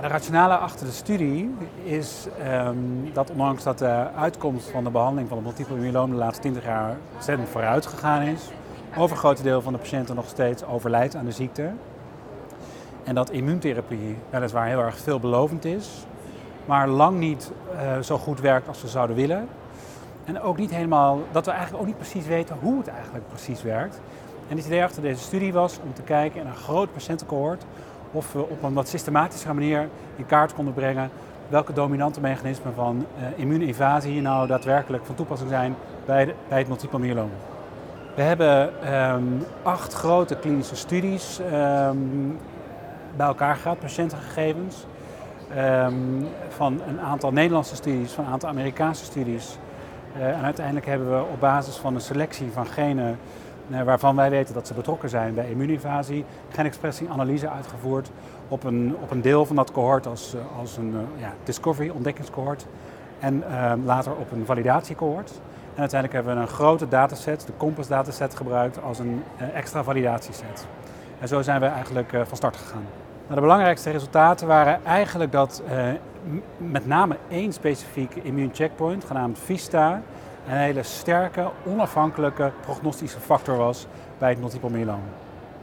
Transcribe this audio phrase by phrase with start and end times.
[0.00, 1.54] De rationale achter de studie
[1.84, 2.76] is ehm,
[3.12, 6.64] dat ondanks dat de uitkomst van de behandeling van het multiple myeloom de laatste 20
[6.64, 8.48] jaar ontzettend vooruit gegaan is,
[8.96, 11.70] overgrote deel van de patiënten nog steeds overlijdt aan de ziekte.
[13.04, 16.06] En dat immuuntherapie weliswaar heel erg veelbelovend is,
[16.64, 19.48] maar lang niet uh, zo goed werkt als we zouden willen.
[20.24, 23.62] En ook niet helemaal, dat we eigenlijk ook niet precies weten hoe het eigenlijk precies
[23.62, 24.00] werkt.
[24.48, 27.64] En het idee achter deze studie was om te kijken in een groot patiëntencohort
[28.12, 31.10] of we op een wat systematische manier in kaart konden brengen
[31.48, 36.68] welke dominante mechanismen van uh, immuunevasie hier nou daadwerkelijk van toepassing zijn bij, bij het
[36.68, 37.30] multiple myeloom.
[38.14, 42.38] We hebben um, acht grote klinische studies um,
[43.16, 44.86] bij elkaar gehad, patiëntengegevens.
[45.56, 49.58] Um, van een aantal Nederlandse studies, van een aantal Amerikaanse studies.
[50.16, 53.18] Uh, en uiteindelijk hebben we op basis van een selectie van genen
[53.84, 58.10] waarvan wij weten dat ze betrokken zijn bij immuuninvasie, genexpressieanalyse uitgevoerd
[58.48, 62.66] op een, op een deel van dat cohort als, uh, als een ja, discovery, ontdekkingscohort.
[63.18, 63.44] En
[63.84, 65.30] later op een validatiecohort.
[65.74, 69.22] En uiteindelijk hebben we een grote dataset, de Compass dataset, gebruikt als een
[69.54, 70.66] extra validatieset.
[71.20, 72.84] En zo zijn we eigenlijk van start gegaan.
[73.22, 75.62] Nou, de belangrijkste resultaten waren eigenlijk dat
[76.56, 80.02] met name één specifieke immuuncheckpoint, genaamd VISTA,
[80.48, 83.86] een hele sterke, onafhankelijke prognostische factor was
[84.18, 85.02] bij het multiple myeloom.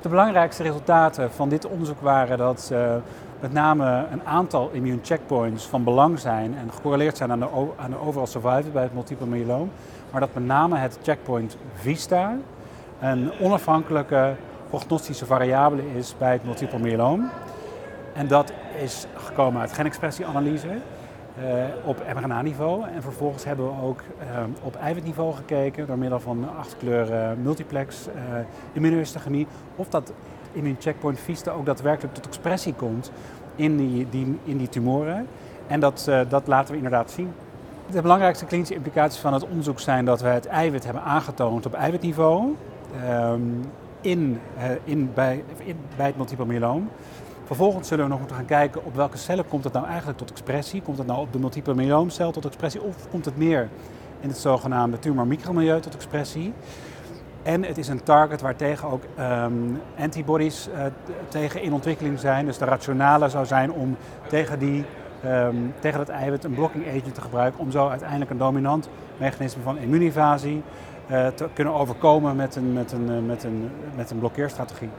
[0.02, 2.96] De belangrijkste resultaten van dit onderzoek waren dat uh,
[3.40, 8.00] met name een aantal immuuncheckpoints van belang zijn en gecorreleerd zijn aan de, aan de
[8.00, 9.72] overall survival bij het multiple myeloom,
[10.12, 12.36] maar dat met name het checkpoint VISTA
[13.00, 14.36] een onafhankelijke
[14.70, 17.30] prognostische variabele is bij het multiple myeloom.
[18.14, 20.78] En dat is gekomen uit genexpressieanalyse
[21.84, 22.88] op mRNA-niveau.
[22.90, 24.26] En vervolgens hebben we ook uh,
[24.62, 28.14] op eiwitniveau gekeken door middel van acht kleuren multiplex uh,
[28.74, 29.48] immunohistochemie.
[29.76, 30.14] Of dat
[30.52, 33.12] immuun checkpoint VISTA ook daadwerkelijk tot expressie komt
[33.56, 35.28] in die, die, in die tumoren.
[35.68, 37.34] En dat, dat laten we inderdaad zien.
[37.92, 41.74] De belangrijkste klinische implicaties van het onderzoek zijn dat we het eiwit hebben aangetoond op
[41.74, 42.56] eiwitniveau.
[43.10, 43.62] Um,
[44.06, 44.40] in,
[44.84, 46.90] in, bij, in, bij het multiple myeloom.
[47.46, 50.32] Vervolgens zullen we nog moeten gaan kijken op welke cellen komt het nou eigenlijk tot
[50.32, 50.82] expressie.
[50.82, 53.70] Komt het nou op de multiple myeloomcel tot expressie of komt het meer
[54.20, 56.54] in het zogenaamde tumormicromilieu tot expressie?
[57.44, 60.86] En het is een target waar tegen ook um, antibodies uh,
[61.28, 62.46] tegen in ontwikkeling zijn.
[62.46, 63.98] Dus de rationale zou zijn om
[64.28, 64.86] tegen, die,
[65.26, 67.60] um, tegen dat eiwit een blocking agent te gebruiken.
[67.60, 70.64] Om zo uiteindelijk een dominant mechanisme van immuuninvasie
[71.12, 74.90] uh, te kunnen overkomen met een, met een, met een, met een blokkeerstrategie.